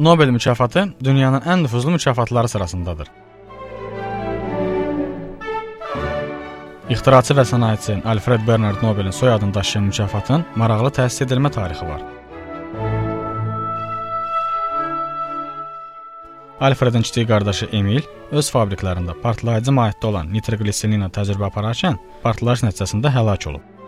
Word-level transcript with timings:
Nobel 0.00 0.30
mükafatı 0.32 0.88
dünyanın 1.04 1.40
ən 1.40 1.62
nüfuzlu 1.62 1.90
mükafatları 1.90 2.48
sırasındadır. 2.48 3.08
İxtiraçı 6.88 7.34
və 7.36 7.44
sənayeçi 7.50 7.98
Alfred 8.08 8.46
Bernard 8.48 8.80
Nobelin 8.82 9.10
soyadını 9.10 9.54
daşıyan 9.54 9.84
mükafatın 9.90 10.46
maraqlı 10.56 10.88
təsis 10.98 11.26
edilmə 11.26 11.50
tarixi 11.52 11.84
var. 11.88 12.00
Alfredin 16.60 17.02
kiçik 17.02 17.28
qardaşı 17.28 17.68
Emil 17.72 18.08
öz 18.32 18.48
fabriklərində 18.54 19.18
partlayıcı 19.20 19.76
maddə 19.82 20.08
olan 20.12 20.32
nitrogliserin 20.32 20.96
ilə 20.96 21.10
təcrübə 21.12 21.50
apararkən 21.52 22.00
partlayış 22.24 22.64
nəticəsində 22.70 23.12
həlak 23.18 23.48
olub. 23.52 23.79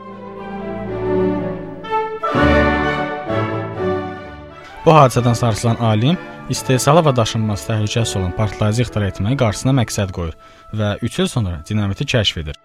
Bu 4.83 4.91
hadisədən 4.91 5.37
sarsılan 5.39 5.77
alim 5.79 6.17
istehsalı 6.51 7.05
və 7.07 7.13
daşınması 7.17 7.69
təhlükəsi 7.69 8.17
olan 8.19 8.33
partlayıcı 8.35 8.83
ixtira 8.83 9.11
etməyi 9.13 9.39
qarşısına 9.39 9.75
məqsəd 9.79 10.11
qoyur 10.17 10.35
və 10.81 10.89
3 11.09 11.19
il 11.23 11.29
sonra 11.31 11.61
dinamiti 11.69 12.07
kəşf 12.13 12.41
edir. 12.43 12.59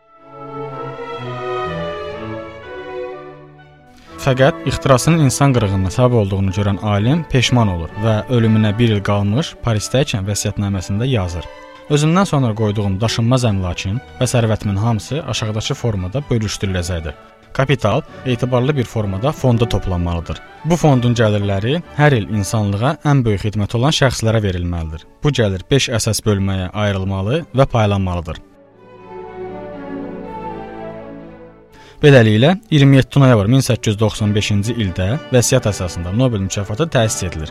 Fəqət 4.26 4.66
ixtirasının 4.72 5.22
insan 5.28 5.54
qırğınına 5.54 5.94
səbəb 5.94 6.18
olduğunu 6.24 6.58
görən 6.58 6.82
alim 6.96 7.22
peşman 7.30 7.70
olur 7.76 7.94
və 8.02 8.18
ölümünə 8.34 8.74
1 8.82 8.98
il 8.98 9.06
qalmış 9.12 9.54
Parisdəykən 9.62 10.26
vəsiyyətnaməsində 10.26 11.06
yazır: 11.14 11.46
Özümdən 11.94 12.26
sonra 12.26 12.56
qoyduğum 12.58 12.98
daşınmaz 13.00 13.46
əmlakın 13.54 14.02
və 14.18 14.34
sərvətimin 14.34 14.82
hamısı 14.82 15.22
aşağıdakı 15.22 15.78
formada 15.86 16.26
bölüşdürüləcəkdir. 16.32 17.14
Kapital 17.58 18.02
etibarlı 18.26 18.78
bir 18.78 18.84
formada 18.84 19.32
fonda 19.32 19.70
toplanmalıdır. 19.70 20.38
Bu 20.66 20.76
fondun 20.78 21.16
gəlirləri 21.18 21.80
hər 21.98 22.14
il 22.14 22.28
insanlığa 22.30 22.92
ən 23.02 23.24
böyük 23.26 23.48
xidmət 23.48 23.74
olan 23.80 23.96
şəxslərə 23.98 24.44
verilməlidir. 24.44 25.08
Bu 25.24 25.32
gəlir 25.34 25.64
5 25.72 25.88
əsas 25.98 26.22
bölməyə 26.28 26.68
ayrılmalı 26.70 27.40
və 27.58 27.66
paylanmalıdır. 27.72 28.38
Beləliklə 32.04 32.54
27 32.70 33.24
noyabr 33.26 33.50
1895-ci 33.56 34.78
ildə 34.78 35.10
vəsiyyət 35.34 35.72
əsasında 35.74 36.14
Nobel 36.14 36.46
mükafatı 36.46 36.86
təsis 36.94 37.26
edilir. 37.32 37.50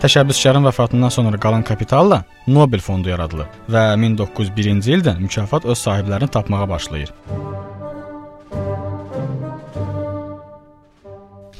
Təşəbbüskarın 0.00 0.64
vəfatından 0.64 1.12
sonra 1.12 1.36
qalan 1.36 1.62
kapitalla 1.62 2.22
Nobel 2.48 2.80
fondu 2.80 3.10
yaradılır 3.12 3.48
və 3.68 3.82
1901-ci 4.00 4.94
ildən 4.96 5.18
mükafat 5.20 5.66
öz 5.68 5.78
sahiblərini 5.78 6.30
tapmağa 6.32 6.68
başlayır. 6.70 7.10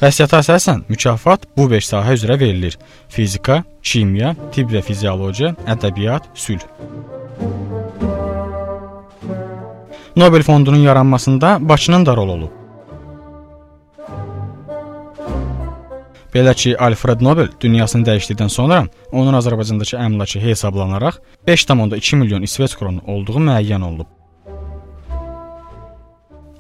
Vəsiyyətə 0.01 0.41
əsasən 0.41 0.87
mükafat 0.89 1.45
bu 1.57 1.67
5 1.71 1.91
sahə 1.93 2.15
üzrə 2.17 2.39
verilir: 2.41 2.79
fizika, 3.13 3.59
kimya, 3.83 4.33
tibb 4.55 4.73
və 4.73 4.81
fiziologiya, 4.87 5.53
ədəbiyyat, 5.75 6.31
sülh. 6.35 6.65
Nobel 10.17 10.43
fondunun 10.43 10.89
yaranmasında 10.89 11.59
Bakının 11.61 12.07
da 12.07 12.17
rolu 12.17 12.33
olub. 12.33 12.60
Belə 16.35 16.55
ki, 16.55 16.77
Alfred 16.79 17.23
Nobel 17.27 17.49
dünyasını 17.61 18.07
dəyişdikdən 18.07 18.49
sonra 18.49 18.85
onun 19.13 19.35
Azərbaycandakı 19.35 19.99
əmlakı 19.99 20.43
hesablanaraq 20.45 21.19
5.2 21.49 22.17
milyon 22.17 22.43
İsveç 22.47 22.77
kronu 22.79 23.03
olduğu 23.07 23.43
müəyyən 23.43 23.83
olunub. 23.83 24.07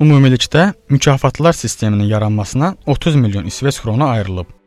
Ümumilikdə 0.01 0.73
mükafatlar 0.89 1.53
sisteminin 1.53 2.05
yaranmasına 2.05 2.75
30 2.87 3.17
milyon 3.17 3.47
İsveç 3.47 3.83
kronu 3.83 4.09
ayrılıb. 4.09 4.60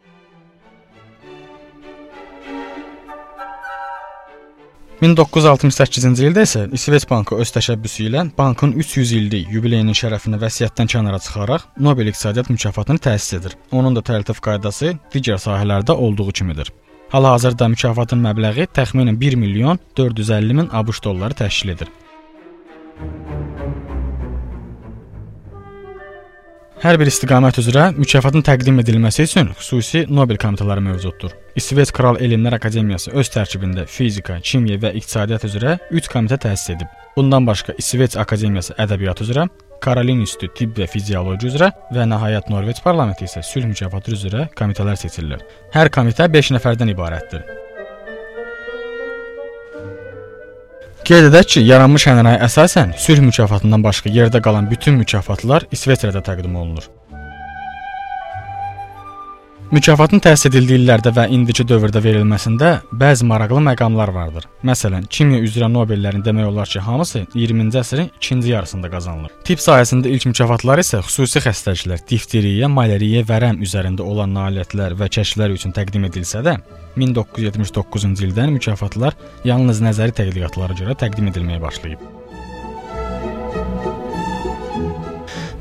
1968-ci 5.04 6.30
ildə 6.30 6.46
isə 6.48 6.62
İsveç 6.78 7.04
bankı 7.10 7.36
öz 7.44 7.50
təşəbbüsü 7.52 8.06
ilə 8.06 8.22
bankın 8.38 8.72
300 8.80 9.10
illik 9.18 9.50
yubileyinin 9.52 9.98
şərəfinə 10.00 10.38
vəsiyyətdən 10.40 10.88
kənara 10.94 11.18
çıxaraq 11.26 11.66
Nobel 11.84 12.08
iqtisadiyyat 12.08 12.48
mükafatını 12.54 13.04
təsis 13.04 13.36
edir. 13.36 13.58
Onun 13.76 13.98
da 13.98 14.00
təltif 14.00 14.40
qaydası 14.46 14.94
digər 15.12 15.42
sahələrdə 15.44 15.92
olduğu 15.92 16.32
kimidir. 16.40 16.72
Hal-hazırda 17.12 17.68
mükafatın 17.74 18.24
məbləği 18.24 18.70
təxminən 18.80 19.20
1 19.20 19.36
milyon 19.44 19.82
450 19.98 20.60
min 20.62 20.72
ABŞ 20.72 21.04
dolları 21.04 21.36
təşkil 21.44 21.76
edir. 21.76 21.92
Hər 26.84 26.98
bir 27.00 27.08
istiqamət 27.08 27.62
üzrə 27.62 27.84
mükafatın 27.96 28.42
təqdim 28.44 28.82
edilməsi 28.82 29.24
üçün 29.24 29.54
xüsusi 29.56 30.02
Nobel 30.12 30.36
komitələri 30.36 30.82
mövcuddur. 30.84 31.32
İsveç 31.56 31.94
Kral 31.96 32.20
Elmlər 32.20 32.58
Akademiyası 32.58 33.14
öz 33.22 33.32
tərkibində 33.32 33.86
fizika, 33.88 34.36
kimya 34.44 34.76
və 34.84 34.92
iqtisadiyyat 35.00 35.48
üzrə 35.48 35.78
3 35.96 36.12
komitə 36.12 36.42
təsis 36.44 36.74
edib. 36.76 36.92
Bundan 37.16 37.48
başqa 37.48 37.78
İsveç 37.80 38.20
Akademiyası 38.20 38.76
ədəbiyyat 38.84 39.24
üzrə, 39.24 39.48
Karolin 39.80 40.28
İnstitutu 40.28 40.60
tibb 40.60 40.84
və 40.84 40.92
fiziologiya 40.92 41.54
üzrə 41.54 41.74
və 41.96 42.12
nəhayət 42.12 42.52
Norveç 42.52 42.84
parlamenti 42.84 43.32
isə 43.32 43.48
sülh 43.48 43.72
mükafatı 43.72 44.18
üzrə 44.20 44.50
komitələr 44.60 45.00
seçirlər. 45.00 45.48
Hər 45.72 45.88
komitə 45.88 46.28
5 46.36 46.58
nəfərdən 46.60 46.98
ibarətdir. 46.98 47.63
Qeyd 51.04 51.26
edək 51.28 51.48
ki, 51.52 51.62
yaranmış 51.68 52.06
ənənəyə 52.08 52.38
əsasən 52.46 52.94
sülh 52.96 53.20
mükafatından 53.26 53.82
başqa 53.84 54.08
yerdə 54.08 54.40
qalan 54.46 54.70
bütün 54.72 54.96
mükafatlar 55.02 55.66
İsveçrədə 55.76 56.22
təqdim 56.24 56.56
olunur. 56.56 56.86
Mükafatın 59.74 60.20
təsis 60.22 60.52
edildiyi 60.52 60.84
illərdə 60.84 61.10
və 61.18 61.24
indiki 61.34 61.64
dövrdə 61.66 61.98
verilməsində 62.06 62.68
bəzi 63.02 63.26
maraqlı 63.26 63.58
məqamlar 63.72 64.12
vardır. 64.14 64.46
Məsələn, 64.70 65.08
kimya 65.10 65.40
üzrə 65.42 65.66
Nobellərin 65.74 66.22
demək 66.22 66.52
olar 66.52 66.70
ki, 66.70 66.84
hamısı 66.86 67.24
20-ci 67.34 67.82
əsrin 67.82 68.12
ikinci 68.20 68.54
yarısında 68.54 68.94
qazanılır. 68.94 69.34
Tibb 69.50 69.66
sahəsində 69.66 70.14
ilk 70.14 70.30
mükafatlar 70.30 70.84
isə 70.84 71.02
xüsusi 71.10 71.42
xəstəliklər, 71.48 72.06
difteriya, 72.06 72.70
malariya, 72.70 73.26
vərəm 73.26 73.66
üzərində 73.66 74.06
olan 74.06 74.38
nailiyyətlər 74.38 74.94
və 75.02 75.10
kəşflər 75.18 75.58
üçün 75.58 75.74
təqdim 75.74 76.06
edilsə 76.06 76.46
də, 76.46 76.60
1979-cu 76.94 78.14
ildən 78.30 78.54
mükafatlar 78.60 79.18
yalnız 79.50 79.82
nəzəri 79.90 80.14
tədqiqatlara 80.22 80.78
görə 80.84 81.02
təqdim 81.02 81.34
edilməyə 81.34 81.66
başlayıb. 81.66 82.23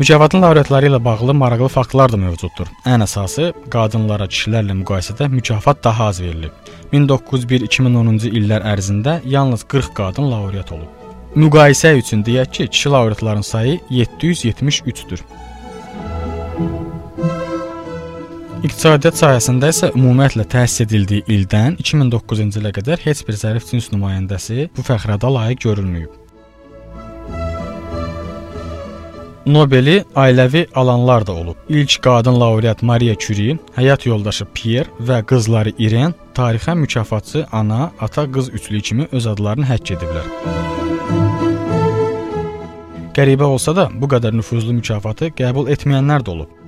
Mükafatın 0.03 0.43
laureatları 0.43 0.89
ilə 0.89 0.99
bağlı 1.05 1.35
maraqlı 1.35 1.69
faktlar 1.71 2.11
da 2.11 2.19
mövcuddur. 2.19 2.67
Ən 2.91 3.05
əsası 3.05 3.53
qadınlara 3.71 4.27
kişilərlə 4.27 4.75
müqayisədə 4.81 5.29
mükafat 5.31 5.85
daha 5.85 6.09
az 6.11 6.19
verilib. 6.19 6.57
1901-2010-cu 6.91 8.33
illər 8.41 8.65
ərzində 8.67 9.21
yalnız 9.35 9.63
40 9.63 9.93
qadın 9.95 10.27
laureat 10.33 10.73
olub. 10.75 10.89
Müqayisə 11.39 11.93
üçün 12.01 12.25
deyək 12.27 12.51
ki, 12.57 12.67
kişi 12.75 12.91
laureatların 12.91 13.47
sayı 13.47 13.77
773-dür. 13.91 15.23
İqtisadiyyat 18.63 19.21
sahəsində 19.23 19.71
isə 19.71 19.93
ümumiyyətlə 19.95 20.49
təsis 20.57 20.83
edildiyi 20.89 21.23
ildən 21.37 21.79
2009-cu 21.79 22.51
ilə 22.65 22.75
qədər 22.81 23.07
heç 23.07 23.23
bir 23.29 23.39
zərif 23.45 23.71
cins 23.71 23.93
nümayəndəsi 23.95 24.67
bu 24.75 24.89
fəxrədə 24.91 25.31
layiq 25.39 25.63
görülməyib. 25.69 26.22
Nobeli 29.47 30.05
ailəvi 30.15 30.67
alanlar 30.75 31.27
da 31.27 31.33
olub. 31.33 31.57
İlk 31.69 32.03
qadın 32.03 32.41
laureat 32.41 32.83
Maria 32.83 33.15
Curie, 33.19 33.59
həyat 33.75 34.07
yoldaşı 34.07 34.45
Pierre 34.55 34.91
və 35.03 35.19
qızları 35.27 35.73
Irene 35.79 36.15
tarixə 36.35 36.77
mükafatçı 36.79 37.47
ana, 37.53 37.91
ata, 38.01 38.33
qız 38.33 38.53
üçlüyü 38.55 38.83
kimi 38.83 39.09
öz 39.13 39.27
adlarını 39.27 39.67
həkk 39.67 39.97
ediblər. 39.97 40.31
Qəribə 43.19 43.43
olsa 43.43 43.75
da, 43.77 43.91
bu 43.91 44.07
qədər 44.07 44.37
nüfuzlu 44.39 44.79
mükafatı 44.79 45.35
qəbul 45.35 45.75
etməyənlər 45.75 46.23
də 46.23 46.37
olub. 46.37 46.62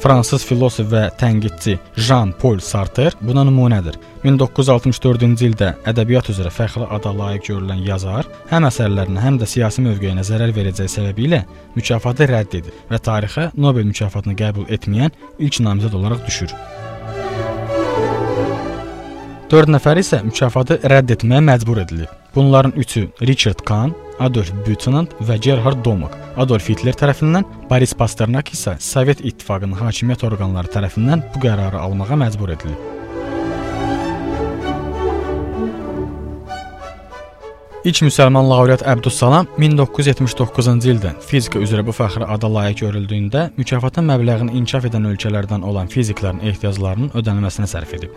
Fransız 0.00 0.46
filosof 0.48 0.86
və 0.94 1.02
tənqidçi 1.20 1.74
Jean-Paul 2.06 2.62
Sartre 2.64 3.10
buna 3.20 3.42
nümunədir. 3.44 3.98
1964-cü 4.24 5.50
ildə 5.50 5.68
ədəbiyyat 5.90 6.30
üzrə 6.32 6.48
fəxri 6.56 6.88
ada 6.96 7.12
layiq 7.12 7.50
görülən 7.50 7.82
yazar 7.84 8.28
həm 8.48 8.64
əsərlərinə, 8.70 9.20
həm 9.20 9.36
də 9.42 9.48
siyasi 9.52 9.84
mövqeyinə 9.84 10.24
zərər 10.24 10.54
verəcəyi 10.56 10.94
səbəbilə 10.96 11.42
mükafatı 11.76 12.30
rədd 12.32 12.56
edir 12.62 12.82
və 12.88 13.00
tarixə 13.10 13.50
Nobel 13.60 13.88
mükafatını 13.92 14.38
qəbul 14.40 14.72
etməyən 14.72 15.12
ilk 15.36 15.60
namizəd 15.68 15.96
olaraq 16.00 16.24
düşür. 16.24 16.56
4 19.52 19.74
nəfər 19.76 19.98
isə 20.00 20.22
mükafatı 20.24 20.80
rədd 20.88 21.12
etməyə 21.18 21.44
məcbur 21.44 21.84
edilib. 21.84 22.08
Bunların 22.34 22.72
üçü 22.78 23.08
Richard 23.20 23.64
Kahn, 23.66 23.92
Adolf 24.20 24.52
Butenandt 24.66 25.16
və 25.24 25.38
Gerhard 25.40 25.80
Domok. 25.84 26.14
Adolf 26.40 26.68
Hitler 26.68 26.96
tərəfindən, 26.96 27.46
Boris 27.70 27.96
Pasternak 27.96 28.52
isə 28.52 28.76
Sovet 28.84 29.24
İttifaqının 29.24 29.80
hakimiyyət 29.80 30.26
orqanları 30.28 30.72
tərəfindən 30.76 31.24
bu 31.32 31.44
qərarı 31.44 31.80
almağa 31.80 32.18
məcbur 32.20 32.52
edilib. 32.54 32.88
İlk 37.80 38.02
müsəlman 38.04 38.44
laureat 38.44 38.82
Əbdüssalam 38.84 39.46
1979-cu 39.56 40.74
ildə 40.92 41.14
fizika 41.24 41.62
üzrə 41.64 41.80
bu 41.86 41.94
fəxri 41.96 42.28
ada 42.28 42.50
layiq 42.52 42.82
görüldüyündə 42.84 43.46
mükafatın 43.56 44.04
məbləğini 44.10 44.52
inkişaf 44.60 44.90
edən 44.90 45.08
ölkələrdən 45.14 45.64
olan 45.64 45.88
fiziklərin 45.88 46.44
ehtiyaclarının 46.52 47.16
ödənilməsinə 47.16 47.70
sərf 47.72 47.96
edib. 47.96 48.12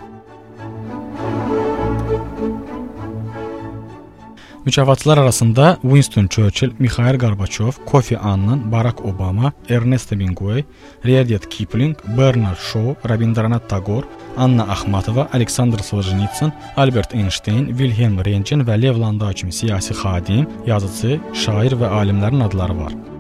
Mükafatçılar 4.66 5.18
arasında 5.18 5.78
Winston 5.82 6.28
Churchill, 6.28 6.72
Mikhail 6.80 7.18
Gorbaçov, 7.18 7.72
Kofi 7.86 8.18
Annan, 8.18 8.72
Barack 8.72 9.06
Obama, 9.06 9.52
Ernest 9.70 10.12
Hemingway, 10.12 10.64
Rudyard 11.06 11.44
Kipling, 11.50 11.98
Bernard 12.18 12.58
Shaw, 12.58 13.10
Rabindranath 13.10 13.70
Tagore, 13.70 14.06
Anna 14.38 14.64
Axmatova, 14.64 15.28
Aleksandr 15.34 15.80
Solzhenitsin, 15.80 16.54
Albert 16.78 17.16
Einstein, 17.16 17.68
Wilhelm 17.68 18.20
Röntgen 18.20 18.64
və 18.68 18.82
Lev 18.82 19.00
Landau 19.00 19.34
kimi 19.34 19.52
siyasi 19.52 19.94
xadim, 19.94 20.48
yazıcı, 20.66 21.20
şair 21.34 21.76
və 21.76 21.92
alimlərin 22.02 22.44
adları 22.44 22.80
var. 22.80 23.13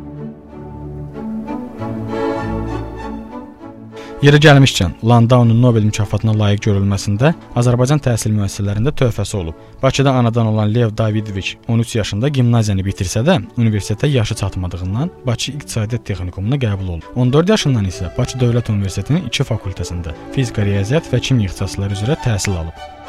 Yeri 4.23 4.37
gəlmişkən, 4.39 4.91
Landaunun 5.03 5.57
Nobel 5.61 5.83
mükafatına 5.83 6.31
layiq 6.39 6.61
görülməsində 6.63 7.33
Azərbaycan 7.59 7.99
təhsil 8.05 8.31
müəssisələrində 8.31 8.93
töhfəsi 8.95 9.35
olub. 9.35 9.57
Bakıda 9.81 10.13
anadan 10.15 10.47
olan 10.47 10.71
Lev 10.75 10.93
Davidovich 10.97 11.57
13 11.67 11.95
yaşında 11.95 12.29
gimnaziyanı 12.37 12.85
bitirsə 12.87 13.25
də, 13.27 13.35
universitetə 13.57 14.07
yaşı 14.07 14.35
çatmadığından 14.39 15.11
Bakı 15.27 15.51
İqtisadiyyat 15.51 16.05
Texnikumuna 16.05 16.55
qəbul 16.55 16.95
olub. 16.95 17.11
14 17.15 17.49
yaşından 17.57 17.91
isə 17.91 18.15
Bakı 18.17 18.39
Dövlət 18.39 18.71
Universitetinin 18.71 19.27
2 19.27 19.49
fakültəsində 19.51 20.15
fizika, 20.31 20.63
riyaziyyat 20.63 21.11
və 21.11 21.19
kimya 21.19 21.51
ixtisasları 21.51 21.99
üzrə 21.99 22.21
təhsil 22.23 22.55
alıb. 22.63 23.02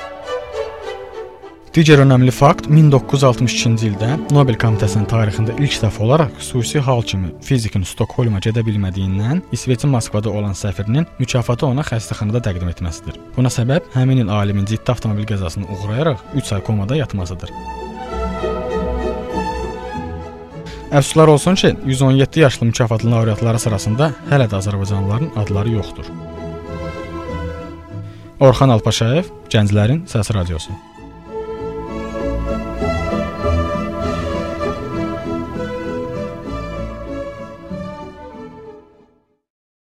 Digər 1.75 1.99
önəmli 2.05 2.31
fakt 2.31 2.69
1962-ci 2.71 3.89
ildə 3.89 4.13
Nobel 4.31 4.55
komitəsinin 4.63 5.09
tarixində 5.11 5.57
ilk 5.59 5.81
dəfə 5.83 6.05
olaraq 6.07 6.37
xüsusi 6.39 6.79
hal 6.87 7.03
kimi 7.03 7.33
fizikin 7.43 7.83
Stokholma 7.83 8.39
gedə 8.45 8.63
bilmədiyindən 8.63 9.41
İsveçin 9.57 9.91
Moskvada 9.91 10.31
olan 10.31 10.55
səfirinin 10.55 11.09
mükafatı 11.19 11.67
ona 11.67 11.83
xəstəxanada 11.83 12.45
təqdim 12.47 12.71
etməsidir. 12.71 13.19
Buna 13.35 13.51
səbəb 13.51 13.91
həmin 13.97 14.23
il 14.23 14.31
alimin 14.31 14.71
ciddi 14.71 14.95
avtomobil 14.95 15.27
qəzasına 15.33 15.67
uğrayaraq 15.75 16.23
3 16.45 16.55
ay 16.55 16.65
komada 16.71 17.01
yatmasıdır. 17.01 17.51
Əfsuslar 20.95 21.35
olsun 21.35 21.59
ki, 21.59 21.75
117 21.91 22.47
yaşlı 22.47 22.71
mükafatlı 22.71 23.11
laureatları 23.19 23.67
sırasında 23.67 24.13
hələ 24.31 24.47
də 24.47 24.63
azərbaycanlıların 24.63 25.35
adları 25.43 25.75
yoxdur. 25.81 26.15
Orxan 28.39 28.79
Alpaşayev, 28.79 29.35
Gənclərin 29.51 30.05
Səs 30.07 30.31
Radiosu 30.31 30.94